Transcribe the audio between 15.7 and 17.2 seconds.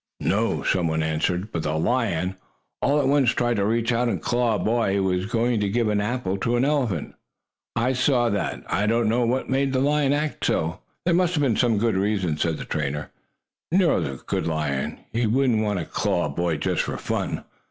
to claw a boy just for